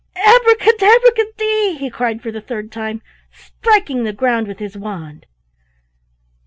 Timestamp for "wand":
4.75-5.27